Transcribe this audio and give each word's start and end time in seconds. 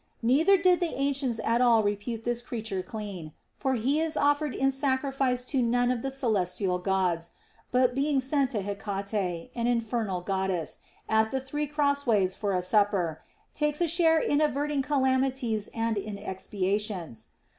Neither 0.23 0.57
did 0.57 0.79
the 0.79 0.95
ancients 0.99 1.39
at 1.43 1.61
all 1.61 1.83
re 1.83 1.95
pute 1.95 2.23
this 2.23 2.41
creature 2.41 2.81
clean; 2.81 3.33
for 3.59 3.75
he 3.75 4.01
is 4.01 4.17
offered 4.17 4.55
in 4.55 4.71
sacrifice 4.71 5.45
to 5.45 5.61
none 5.61 5.91
of 5.91 6.01
the 6.01 6.09
celestial 6.09 6.79
Gods, 6.79 7.33
but 7.69 7.93
being 7.93 8.19
sent 8.19 8.49
to 8.49 8.61
Hecate, 8.63 9.51
an 9.53 9.67
infernal 9.67 10.21
Goddess, 10.21 10.79
at 11.07 11.29
the 11.29 11.39
three 11.39 11.67
cross 11.67 12.07
ways 12.07 12.33
for 12.33 12.53
a 12.53 12.63
supper, 12.63 13.21
takes 13.53 13.79
a 13.79 13.87
share 13.87 14.17
in 14.19 14.41
averting 14.41 14.81
calamities 14.81 15.69
and 15.71 15.95
in 15.99 16.17
expiations. 16.17 17.27